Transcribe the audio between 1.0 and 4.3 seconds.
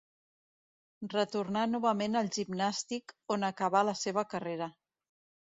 Retornà novament al Gimnàstic on acabà la seva